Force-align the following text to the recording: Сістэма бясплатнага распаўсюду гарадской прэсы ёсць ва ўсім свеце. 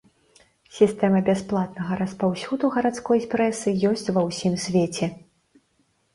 Сістэма 0.77 1.19
бясплатнага 1.27 1.93
распаўсюду 1.99 2.71
гарадской 2.77 3.19
прэсы 3.35 3.69
ёсць 3.93 4.09
ва 4.19 4.27
ўсім 4.31 4.53
свеце. 4.67 5.13